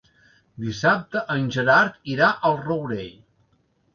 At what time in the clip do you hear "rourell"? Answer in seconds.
2.65-3.15